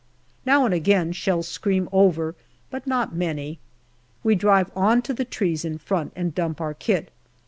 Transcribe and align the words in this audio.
Now 0.47 0.65
and 0.65 0.73
again 0.73 1.11
shells 1.11 1.47
scream 1.47 1.87
over, 1.91 2.33
but 2.71 2.87
not 2.87 3.13
many. 3.13 3.59
We 4.23 4.33
drive 4.33 4.71
on 4.75 5.03
to 5.03 5.13
the 5.13 5.25
trees 5.25 5.63
in 5.63 5.77
front, 5.77 6.11
and 6.15 6.33
dump 6.33 6.59
our 6.59 6.73
kit. 6.73 7.11